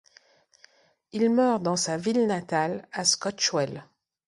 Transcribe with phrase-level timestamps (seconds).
[1.11, 3.85] Il meurt dans sa ville natale, à Scotchwell.